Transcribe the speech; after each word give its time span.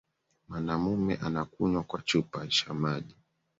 Mwanamume 0.49 1.15
anakunywa 1.15 1.83
kwa 1.83 2.01
chupa 2.01 2.47
cha 2.47 2.73
maji 2.73 3.15